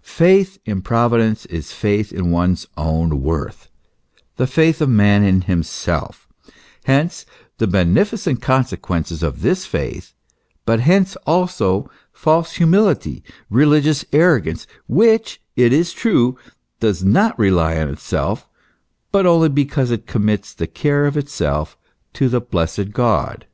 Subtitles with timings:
[0.00, 3.68] Faith in Providence is faith in one's own worth,
[4.36, 6.26] the faith of man in himself;
[6.84, 7.26] hence
[7.58, 10.14] the beneficent consequences of this faith,
[10.64, 16.38] but hence also false humility, religious arrogance, which, it is true,
[16.80, 18.48] does not rely on itself,
[19.12, 21.76] but only because it commits the care of itself
[22.14, 23.44] to the blessed God.